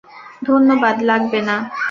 ধন্যবাদ, 0.41 0.95
লাগবে 1.09 1.39
না। 1.47 1.55